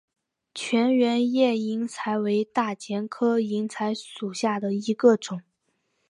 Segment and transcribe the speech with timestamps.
[0.55, 5.43] 全缘叶银柴为大戟科银柴属下的一个种。